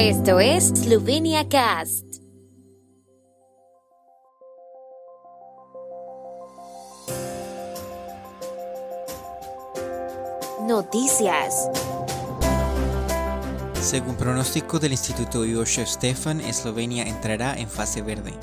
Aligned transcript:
Esto 0.00 0.38
es 0.38 0.68
Slovenia 0.68 1.48
Cast. 1.48 2.04
Noticias. 10.68 11.68
Según 13.80 14.14
pronóstico 14.14 14.78
del 14.78 14.92
Instituto 14.92 15.42
Jošef 15.44 15.88
Stefan, 15.88 16.42
Eslovenia 16.42 17.02
entrará 17.02 17.58
en 17.58 17.68
fase 17.68 18.00
verde. 18.00 18.34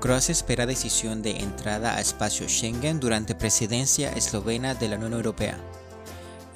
Croacia 0.00 0.32
espera 0.32 0.64
decisión 0.64 1.20
de 1.20 1.32
entrada 1.40 1.94
a 1.94 2.00
espacio 2.00 2.48
Schengen 2.48 3.00
durante 3.00 3.34
presidencia 3.34 4.12
eslovena 4.12 4.74
de 4.74 4.88
la 4.88 4.96
Unión 4.96 5.12
Europea. 5.12 5.58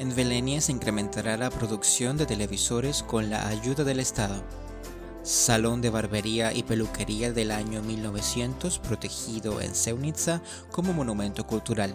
En 0.01 0.17
Velenia 0.17 0.63
se 0.63 0.73
incrementará 0.73 1.37
la 1.37 1.51
producción 1.51 2.17
de 2.17 2.25
televisores 2.25 3.03
con 3.03 3.29
la 3.29 3.47
ayuda 3.49 3.85
del 3.85 4.01
Estado. 4.01 4.43
Salón 5.23 5.83
de 5.83 5.91
barbería 5.91 6.55
y 6.55 6.63
peluquería 6.63 7.33
del 7.33 7.51
año 7.51 7.83
1900 7.83 8.79
protegido 8.79 9.61
en 9.61 9.75
Seunica 9.75 10.41
como 10.71 10.95
monumento 10.95 11.47
cultural. 11.47 11.95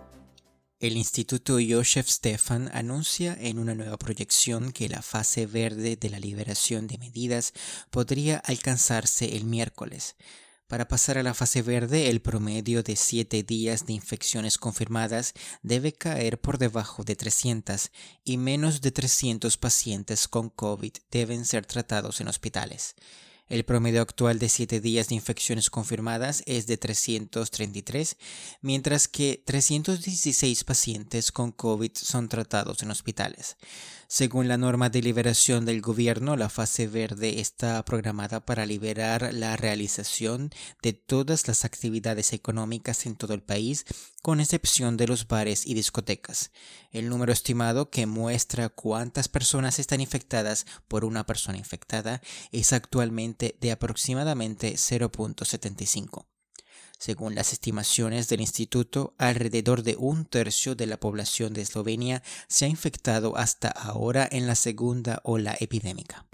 El 0.81 0.97
Instituto 0.97 1.59
Jošef 1.59 2.09
Stefan 2.09 2.71
anuncia 2.73 3.37
en 3.39 3.59
una 3.59 3.75
nueva 3.75 3.97
proyección 3.97 4.71
que 4.71 4.89
la 4.89 5.03
fase 5.03 5.45
verde 5.45 5.95
de 5.95 6.09
la 6.09 6.19
liberación 6.19 6.87
de 6.87 6.97
medidas 6.97 7.53
podría 7.91 8.37
alcanzarse 8.37 9.37
el 9.37 9.45
miércoles. 9.45 10.15
Para 10.65 10.87
pasar 10.87 11.19
a 11.19 11.23
la 11.23 11.35
fase 11.35 11.61
verde, 11.61 12.09
el 12.09 12.19
promedio 12.19 12.81
de 12.81 12.95
7 12.95 13.43
días 13.43 13.85
de 13.85 13.93
infecciones 13.93 14.57
confirmadas 14.57 15.35
debe 15.61 15.93
caer 15.93 16.41
por 16.41 16.57
debajo 16.57 17.03
de 17.03 17.15
300 17.15 17.91
y 18.23 18.37
menos 18.37 18.81
de 18.81 18.89
300 18.89 19.57
pacientes 19.57 20.27
con 20.27 20.49
COVID 20.49 20.93
deben 21.11 21.45
ser 21.45 21.67
tratados 21.67 22.21
en 22.21 22.27
hospitales. 22.27 22.95
El 23.51 23.65
promedio 23.65 24.01
actual 24.01 24.39
de 24.39 24.47
7 24.47 24.79
días 24.79 25.09
de 25.09 25.15
infecciones 25.15 25.69
confirmadas 25.69 26.41
es 26.45 26.67
de 26.67 26.77
333, 26.77 28.15
mientras 28.61 29.09
que 29.09 29.43
316 29.45 30.63
pacientes 30.63 31.33
con 31.33 31.51
COVID 31.51 31.91
son 31.95 32.29
tratados 32.29 32.81
en 32.81 32.91
hospitales. 32.91 33.57
Según 34.07 34.47
la 34.47 34.57
norma 34.57 34.89
de 34.89 35.01
liberación 35.01 35.65
del 35.65 35.81
gobierno, 35.81 36.37
la 36.37 36.49
fase 36.49 36.87
verde 36.87 37.39
está 37.41 37.83
programada 37.83 38.45
para 38.45 38.65
liberar 38.65 39.33
la 39.33 39.57
realización 39.57 40.49
de 40.81 40.93
todas 40.93 41.47
las 41.47 41.65
actividades 41.65 42.33
económicas 42.33 43.05
en 43.05 43.15
todo 43.15 43.33
el 43.33 43.41
país, 43.41 43.85
con 44.21 44.39
excepción 44.39 44.97
de 44.97 45.07
los 45.07 45.27
bares 45.27 45.65
y 45.65 45.73
discotecas. 45.73 46.51
El 46.91 47.09
número 47.09 47.31
estimado 47.31 47.89
que 47.89 48.05
muestra 48.05 48.69
cuántas 48.69 49.29
personas 49.29 49.79
están 49.79 50.01
infectadas 50.01 50.65
por 50.87 51.05
una 51.05 51.25
persona 51.25 51.57
infectada 51.57 52.21
es 52.51 52.73
actualmente 52.73 53.40
de 53.59 53.71
aproximadamente 53.71 54.73
0.75. 54.73 56.25
Según 57.01 57.33
las 57.33 57.51
estimaciones 57.51 58.27
del 58.27 58.41
instituto, 58.41 59.15
alrededor 59.17 59.81
de 59.81 59.95
un 59.97 60.25
tercio 60.25 60.75
de 60.75 60.85
la 60.85 60.97
población 60.97 61.51
de 61.53 61.63
Eslovenia 61.63 62.21
se 62.47 62.65
ha 62.65 62.67
infectado 62.67 63.35
hasta 63.37 63.69
ahora 63.69 64.29
en 64.31 64.45
la 64.45 64.53
segunda 64.53 65.19
ola 65.23 65.57
epidémica. 65.59 66.27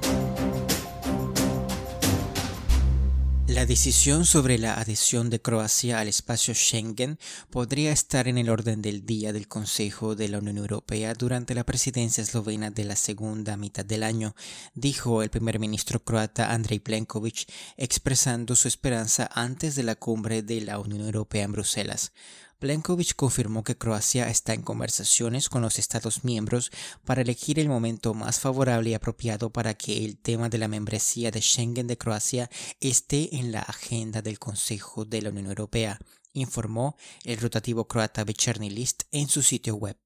La 3.57 3.65
decisión 3.65 4.23
sobre 4.25 4.59
la 4.59 4.75
adhesión 4.75 5.31
de 5.31 5.41
Croacia 5.41 5.97
al 5.97 6.07
espacio 6.07 6.53
Schengen 6.53 7.17
podría 7.49 7.91
estar 7.91 8.27
en 8.27 8.37
el 8.37 8.51
orden 8.51 8.83
del 8.83 9.03
día 9.03 9.33
del 9.33 9.47
Consejo 9.47 10.15
de 10.15 10.27
la 10.27 10.37
Unión 10.37 10.57
Europea 10.57 11.15
durante 11.15 11.55
la 11.55 11.65
presidencia 11.65 12.21
eslovena 12.21 12.69
de 12.69 12.83
la 12.83 12.95
segunda 12.95 13.57
mitad 13.57 13.83
del 13.83 14.03
año, 14.03 14.35
dijo 14.75 15.23
el 15.23 15.31
primer 15.31 15.57
ministro 15.57 16.03
croata 16.03 16.53
Andrej 16.53 16.83
Plenković, 16.83 17.47
expresando 17.77 18.55
su 18.55 18.67
esperanza 18.67 19.27
antes 19.33 19.73
de 19.73 19.81
la 19.81 19.95
cumbre 19.95 20.43
de 20.43 20.61
la 20.61 20.77
Unión 20.77 21.01
Europea 21.01 21.45
en 21.45 21.53
Bruselas. 21.53 22.11
Plenković 22.59 23.13
confirmó 23.13 23.63
que 23.63 23.77
Croacia 23.77 24.29
está 24.29 24.53
en 24.53 24.63
conversaciones 24.63 25.47
con 25.47 25.61
los 25.61 25.77
Estados 25.77 26.23
miembros 26.23 26.71
para 27.05 27.21
elegir 27.21 27.59
el 27.59 27.69
momento 27.69 28.15
más 28.15 28.39
favorable 28.39 28.89
y 28.89 28.93
apropiado 28.95 29.51
para 29.51 29.75
que 29.75 30.03
el 30.03 30.17
tema 30.17 30.49
de 30.49 30.57
la 30.57 30.67
membresía 30.67 31.29
de 31.29 31.39
Schengen 31.39 31.85
de 31.85 31.99
Croacia 31.99 32.49
esté 32.79 33.35
en 33.35 33.51
la 33.51 33.61
agenda 33.61 34.23
del 34.23 34.39
Consejo 34.39 35.05
de 35.05 35.21
la 35.21 35.29
Unión 35.29 35.45
Europea, 35.45 35.99
informó 36.33 36.97
el 37.23 37.37
rotativo 37.37 37.87
croata 37.87 38.23
Večernji 38.23 38.71
List 38.71 39.03
en 39.11 39.27
su 39.27 39.43
sitio 39.43 39.75
web. 39.75 39.97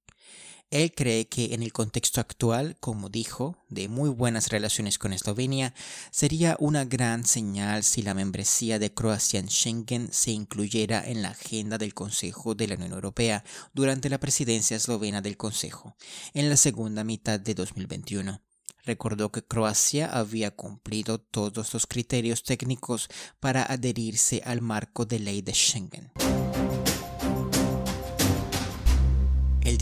Él 0.71 0.93
cree 0.95 1.27
que 1.27 1.53
en 1.53 1.63
el 1.63 1.73
contexto 1.73 2.21
actual, 2.21 2.77
como 2.79 3.09
dijo, 3.09 3.57
de 3.67 3.89
muy 3.89 4.09
buenas 4.09 4.49
relaciones 4.49 4.97
con 4.97 5.11
Eslovenia, 5.11 5.73
sería 6.11 6.55
una 6.59 6.85
gran 6.85 7.25
señal 7.25 7.83
si 7.83 8.01
la 8.01 8.13
membresía 8.13 8.79
de 8.79 8.93
Croacia 8.93 9.41
en 9.41 9.49
Schengen 9.49 10.07
se 10.13 10.31
incluyera 10.31 11.05
en 11.05 11.23
la 11.23 11.31
agenda 11.31 11.77
del 11.77 11.93
Consejo 11.93 12.55
de 12.55 12.69
la 12.69 12.75
Unión 12.75 12.93
Europea 12.93 13.43
durante 13.73 14.09
la 14.09 14.21
presidencia 14.21 14.77
eslovena 14.77 15.21
del 15.21 15.35
Consejo, 15.35 15.97
en 16.33 16.49
la 16.49 16.55
segunda 16.55 17.03
mitad 17.03 17.37
de 17.37 17.53
2021 17.53 18.41
recordó 18.83 19.31
que 19.31 19.43
Croacia 19.43 20.07
había 20.07 20.51
cumplido 20.51 21.19
todos 21.19 21.73
los 21.73 21.85
criterios 21.85 22.43
técnicos 22.43 23.09
para 23.39 23.63
adherirse 23.63 24.41
al 24.43 24.61
marco 24.61 25.05
de 25.05 25.19
ley 25.19 25.41
de 25.43 25.53
Schengen. 25.53 26.11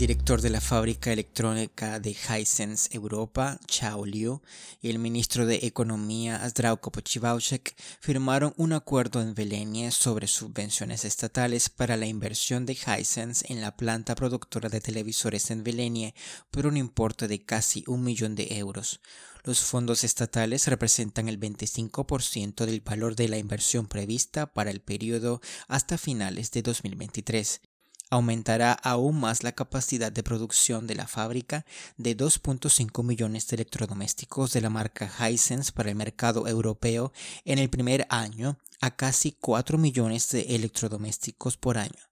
Director 0.00 0.40
de 0.40 0.48
la 0.48 0.62
fábrica 0.62 1.12
electrónica 1.12 2.00
de 2.00 2.16
Hisense 2.16 2.88
Europa, 2.90 3.60
Chao 3.66 4.06
Liu, 4.06 4.40
y 4.80 4.88
el 4.88 4.98
ministro 4.98 5.44
de 5.44 5.60
Economía, 5.66 6.40
Zdravko 6.48 6.90
Pochivauchek, 6.90 7.74
firmaron 8.00 8.54
un 8.56 8.72
acuerdo 8.72 9.20
en 9.20 9.34
Velenia 9.34 9.90
sobre 9.90 10.26
subvenciones 10.26 11.04
estatales 11.04 11.68
para 11.68 11.98
la 11.98 12.06
inversión 12.06 12.64
de 12.64 12.72
Hisense 12.72 13.44
en 13.50 13.60
la 13.60 13.76
planta 13.76 14.14
productora 14.14 14.70
de 14.70 14.80
televisores 14.80 15.50
en 15.50 15.64
Velenia 15.64 16.14
por 16.50 16.66
un 16.66 16.78
importe 16.78 17.28
de 17.28 17.44
casi 17.44 17.84
un 17.86 18.02
millón 18.02 18.34
de 18.34 18.56
euros. 18.56 19.02
Los 19.44 19.60
fondos 19.60 20.02
estatales 20.02 20.66
representan 20.66 21.28
el 21.28 21.38
25% 21.38 22.64
del 22.64 22.80
valor 22.80 23.16
de 23.16 23.28
la 23.28 23.36
inversión 23.36 23.86
prevista 23.86 24.50
para 24.50 24.70
el 24.70 24.80
periodo 24.80 25.42
hasta 25.68 25.98
finales 25.98 26.50
de 26.52 26.62
2023 26.62 27.60
aumentará 28.10 28.72
aún 28.72 29.20
más 29.20 29.42
la 29.42 29.52
capacidad 29.52 30.12
de 30.12 30.22
producción 30.22 30.86
de 30.86 30.96
la 30.96 31.06
fábrica 31.06 31.64
de 31.96 32.16
2.5 32.16 33.04
millones 33.04 33.46
de 33.48 33.56
electrodomésticos 33.56 34.52
de 34.52 34.60
la 34.60 34.70
marca 34.70 35.10
Hisense 35.28 35.72
para 35.72 35.90
el 35.90 35.96
mercado 35.96 36.46
europeo 36.48 37.12
en 37.44 37.58
el 37.58 37.70
primer 37.70 38.06
año 38.10 38.58
a 38.80 38.90
casi 38.96 39.32
4 39.32 39.78
millones 39.78 40.28
de 40.30 40.42
electrodomésticos 40.54 41.56
por 41.56 41.78
año. 41.78 42.09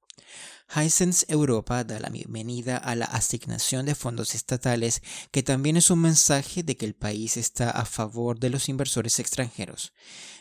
Hisense 0.75 1.25
Europa 1.29 1.83
da 1.83 1.99
la 1.99 2.11
bienvenida 2.11 2.77
a 2.77 2.95
la 2.95 3.07
asignación 3.07 3.87
de 3.87 3.95
fondos 3.95 4.35
estatales, 4.35 5.03
que 5.31 5.43
también 5.43 5.79
es 5.79 5.91
un 5.91 6.01
mensaje 6.01 6.63
de 6.63 6.77
que 6.77 6.85
el 6.85 6.95
país 6.95 7.39
está 7.39 7.71
a 7.71 7.87
favor 7.87 8.39
de 8.39 8.51
los 8.51 8.69
inversores 8.69 9.19
extranjeros. 9.19 9.95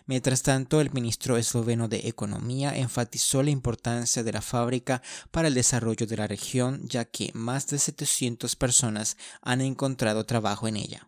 Mientras 0.06 0.44
tanto, 0.44 0.82
el 0.82 0.92
ministro 0.92 1.38
esloveno 1.38 1.88
de 1.88 2.10
Economía 2.10 2.76
enfatizó 2.76 3.42
la 3.42 3.52
importancia 3.52 4.22
de 4.22 4.34
la 4.34 4.42
fábrica 4.42 5.02
para 5.32 5.48
el 5.48 5.54
desarrollo 5.54 6.06
de 6.06 6.18
la 6.18 6.28
región, 6.28 6.82
ya 6.90 7.06
que 7.06 7.32
más 7.34 7.68
de 7.68 7.80
700 7.80 8.56
personas 8.58 9.16
han 9.42 9.62
encontrado 9.62 10.26
trabajo 10.26 10.68
en 10.68 10.76
ella. 10.76 11.08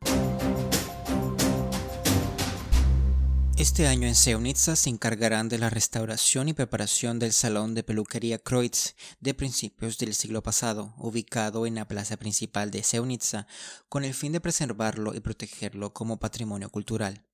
Este 3.60 3.88
año 3.88 4.08
en 4.08 4.16
Seunitsa 4.16 4.78
se 4.78 4.90
encargarán 4.90 5.50
de 5.50 5.58
la 5.58 5.70
restauración 5.70 6.48
y 6.48 6.54
preparación 6.54 7.20
del 7.20 7.34
salón 7.34 7.76
de 7.76 7.84
peluquería 7.84 8.40
Kreutz 8.40 8.96
de 9.20 9.34
principios 9.34 9.98
del 9.98 10.16
siglo 10.16 10.42
pasado, 10.42 10.94
ubicado 10.98 11.66
en 11.66 11.76
la 11.76 11.86
plaza 11.86 12.16
principal 12.16 12.72
de 12.72 12.84
Seunitsa, 12.84 13.48
con 13.90 14.06
el 14.06 14.14
fin 14.14 14.32
de 14.32 14.40
preservarlo 14.40 15.14
y 15.14 15.20
protegerlo 15.20 15.94
como 15.94 16.22
patrimonio 16.22 16.70
cultural. 16.70 17.26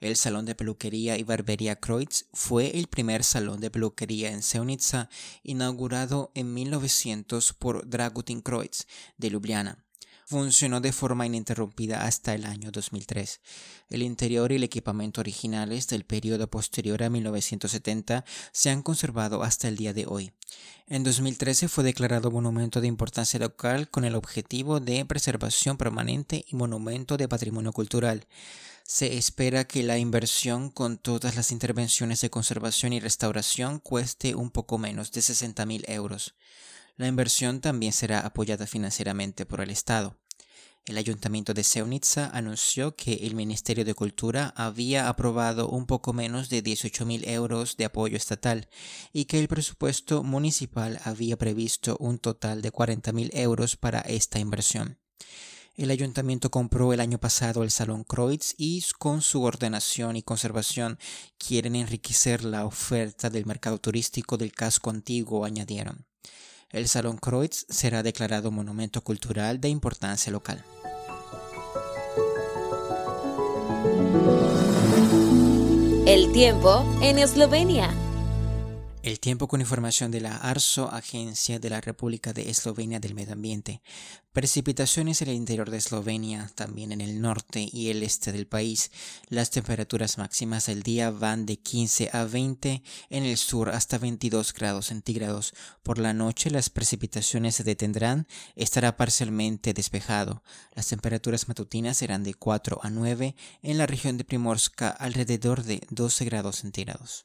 El 0.00 0.16
salón 0.16 0.46
de 0.46 0.54
peluquería 0.54 1.18
y 1.18 1.24
barbería 1.24 1.76
Kreutz 1.76 2.24
fue 2.32 2.78
el 2.78 2.86
primer 2.86 3.22
salón 3.22 3.60
de 3.60 3.70
peluquería 3.70 4.30
en 4.30 4.42
Seunitsa, 4.42 5.10
inaugurado 5.42 6.32
en 6.34 6.54
1900 6.54 7.52
por 7.52 7.86
Dragutin 7.86 8.40
Kreutz 8.40 8.86
de 9.18 9.28
Ljubljana 9.28 9.84
funcionó 10.30 10.80
de 10.80 10.92
forma 10.92 11.26
ininterrumpida 11.26 12.04
hasta 12.04 12.36
el 12.36 12.46
año 12.46 12.70
2003. 12.70 13.40
El 13.88 14.04
interior 14.04 14.52
y 14.52 14.54
el 14.54 14.62
equipamiento 14.62 15.20
originales 15.20 15.88
del 15.88 16.04
periodo 16.04 16.48
posterior 16.48 17.02
a 17.02 17.10
1970 17.10 18.24
se 18.52 18.70
han 18.70 18.82
conservado 18.82 19.42
hasta 19.42 19.66
el 19.66 19.76
día 19.76 19.92
de 19.92 20.06
hoy. 20.06 20.30
En 20.86 21.02
2013 21.02 21.66
fue 21.66 21.82
declarado 21.82 22.30
Monumento 22.30 22.80
de 22.80 22.86
Importancia 22.86 23.40
Local 23.40 23.90
con 23.90 24.04
el 24.04 24.14
objetivo 24.14 24.78
de 24.78 25.04
preservación 25.04 25.76
permanente 25.76 26.44
y 26.46 26.54
Monumento 26.54 27.16
de 27.16 27.26
Patrimonio 27.26 27.72
Cultural. 27.72 28.28
Se 28.84 29.16
espera 29.16 29.64
que 29.64 29.82
la 29.82 29.98
inversión 29.98 30.70
con 30.70 30.96
todas 30.96 31.34
las 31.34 31.50
intervenciones 31.50 32.20
de 32.20 32.30
conservación 32.30 32.92
y 32.92 33.00
restauración 33.00 33.80
cueste 33.80 34.36
un 34.36 34.52
poco 34.52 34.78
menos 34.78 35.10
de 35.10 35.22
60 35.22 35.66
mil 35.66 35.84
euros. 35.88 36.36
La 37.00 37.06
inversión 37.06 37.62
también 37.62 37.94
será 37.94 38.20
apoyada 38.20 38.66
financieramente 38.66 39.46
por 39.46 39.62
el 39.62 39.70
Estado. 39.70 40.18
El 40.84 40.98
ayuntamiento 40.98 41.54
de 41.54 41.64
Seunitsa 41.64 42.28
anunció 42.34 42.94
que 42.94 43.14
el 43.22 43.34
Ministerio 43.34 43.86
de 43.86 43.94
Cultura 43.94 44.52
había 44.54 45.08
aprobado 45.08 45.70
un 45.70 45.86
poco 45.86 46.12
menos 46.12 46.50
de 46.50 46.60
18 46.60 47.06
mil 47.06 47.26
euros 47.26 47.78
de 47.78 47.86
apoyo 47.86 48.18
estatal 48.18 48.68
y 49.14 49.24
que 49.24 49.40
el 49.40 49.48
presupuesto 49.48 50.22
municipal 50.22 51.00
había 51.02 51.38
previsto 51.38 51.96
un 52.00 52.18
total 52.18 52.60
de 52.60 52.70
40 52.70 53.12
mil 53.12 53.30
euros 53.32 53.76
para 53.76 54.00
esta 54.00 54.38
inversión. 54.38 54.98
El 55.76 55.90
ayuntamiento 55.90 56.50
compró 56.50 56.92
el 56.92 57.00
año 57.00 57.18
pasado 57.18 57.62
el 57.62 57.70
Salón 57.70 58.04
Kreutz 58.04 58.52
y 58.58 58.84
con 58.98 59.22
su 59.22 59.42
ordenación 59.42 60.16
y 60.16 60.22
conservación 60.22 60.98
quieren 61.38 61.76
enriquecer 61.76 62.44
la 62.44 62.66
oferta 62.66 63.30
del 63.30 63.46
mercado 63.46 63.78
turístico 63.78 64.36
del 64.36 64.52
casco 64.52 64.90
antiguo, 64.90 65.46
añadieron. 65.46 66.09
El 66.72 66.86
Salón 66.86 67.16
Kreutz 67.16 67.66
será 67.68 68.04
declarado 68.04 68.52
monumento 68.52 69.02
cultural 69.02 69.60
de 69.60 69.68
importancia 69.68 70.30
local. 70.30 70.64
El 76.06 76.30
tiempo 76.32 76.84
en 77.02 77.18
Eslovenia. 77.18 77.92
El 79.02 79.18
tiempo 79.18 79.48
con 79.48 79.62
información 79.62 80.10
de 80.10 80.20
la 80.20 80.36
ARSO, 80.36 80.92
Agencia 80.92 81.58
de 81.58 81.70
la 81.70 81.80
República 81.80 82.34
de 82.34 82.50
Eslovenia 82.50 83.00
del 83.00 83.14
Medio 83.14 83.32
Ambiente. 83.32 83.80
Precipitaciones 84.34 85.22
en 85.22 85.28
el 85.28 85.36
interior 85.36 85.70
de 85.70 85.78
Eslovenia, 85.78 86.50
también 86.54 86.92
en 86.92 87.00
el 87.00 87.22
norte 87.22 87.66
y 87.72 87.88
el 87.88 88.02
este 88.02 88.30
del 88.30 88.46
país. 88.46 88.92
Las 89.30 89.50
temperaturas 89.50 90.18
máximas 90.18 90.66
del 90.66 90.82
día 90.82 91.10
van 91.10 91.46
de 91.46 91.56
15 91.56 92.10
a 92.12 92.24
20, 92.24 92.82
en 93.08 93.24
el 93.24 93.38
sur 93.38 93.70
hasta 93.70 93.96
22 93.96 94.52
grados 94.52 94.88
centígrados. 94.88 95.54
Por 95.82 95.98
la 95.98 96.12
noche 96.12 96.50
las 96.50 96.68
precipitaciones 96.68 97.54
se 97.54 97.64
detendrán, 97.64 98.28
estará 98.54 98.98
parcialmente 98.98 99.72
despejado. 99.72 100.42
Las 100.74 100.88
temperaturas 100.88 101.48
matutinas 101.48 101.96
serán 101.96 102.22
de 102.22 102.34
4 102.34 102.80
a 102.82 102.90
9, 102.90 103.34
en 103.62 103.78
la 103.78 103.86
región 103.86 104.18
de 104.18 104.24
Primorska 104.24 104.90
alrededor 104.90 105.62
de 105.64 105.80
12 105.88 106.26
grados 106.26 106.56
centígrados. 106.56 107.24